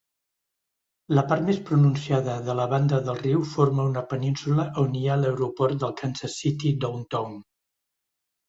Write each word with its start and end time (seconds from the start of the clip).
La 1.17 1.23
part 1.31 1.43
més 1.49 1.59
pronunciada 1.67 2.37
de 2.47 2.55
la 2.61 2.65
banda 2.71 3.01
del 3.09 3.19
riu 3.19 3.43
forma 3.51 3.87
una 3.91 4.05
península 4.15 4.65
on 4.85 4.97
hi 5.01 5.05
ha 5.07 5.19
l'aeroport 5.25 5.81
del 5.85 5.95
Kansas 6.01 6.39
City 6.41 6.77
Downtown. 6.87 7.39